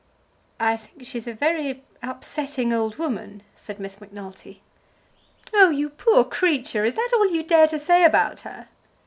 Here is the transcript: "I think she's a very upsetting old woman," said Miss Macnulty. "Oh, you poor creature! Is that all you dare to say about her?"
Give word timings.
"I 0.59 0.77
think 0.77 1.05
she's 1.05 1.27
a 1.27 1.33
very 1.35 1.83
upsetting 2.01 2.73
old 2.73 2.95
woman," 2.95 3.43
said 3.55 3.79
Miss 3.79 4.01
Macnulty. 4.01 4.63
"Oh, 5.53 5.69
you 5.69 5.91
poor 5.91 6.23
creature! 6.23 6.83
Is 6.83 6.95
that 6.95 7.11
all 7.13 7.29
you 7.31 7.43
dare 7.43 7.67
to 7.67 7.77
say 7.77 8.03
about 8.03 8.39
her?" 8.39 8.67